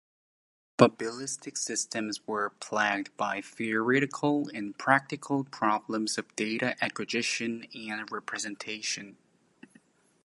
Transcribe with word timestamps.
Probabilistic 0.79 1.55
systems 1.59 2.25
were 2.25 2.49
plagued 2.59 3.15
by 3.17 3.39
theoretical 3.39 4.49
and 4.51 4.75
practical 4.75 5.43
problems 5.43 6.17
of 6.17 6.35
data 6.35 6.75
acquisition 6.83 7.67
and 7.75 8.11
representation. 8.11 9.17